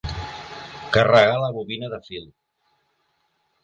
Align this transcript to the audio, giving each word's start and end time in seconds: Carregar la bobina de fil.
Carregar 0.95 1.37
la 1.45 1.53
bobina 1.59 1.93
de 1.95 2.03
fil. 2.11 2.29